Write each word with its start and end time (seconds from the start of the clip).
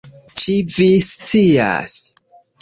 Ĉi 0.43 0.55
vi 0.77 0.87
scias? 1.09 1.95